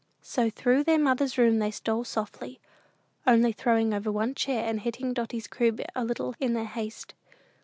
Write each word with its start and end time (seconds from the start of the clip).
So 0.23 0.49
through 0.49 0.85
their 0.85 0.97
mother's 0.97 1.37
room 1.37 1.59
they 1.59 1.69
stole 1.69 2.03
softly, 2.05 2.59
only 3.27 3.51
throwing 3.51 3.93
over 3.93 4.11
one 4.11 4.33
chair, 4.33 4.65
and 4.67 4.79
hitting 4.79 5.13
Dotty's 5.13 5.45
crib 5.45 5.79
a 5.93 6.03
little 6.03 6.33
in 6.39 6.53
their 6.53 6.65
haste. 6.65 7.13